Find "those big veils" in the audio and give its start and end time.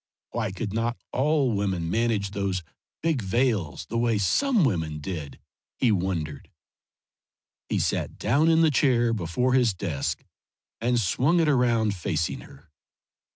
2.31-3.85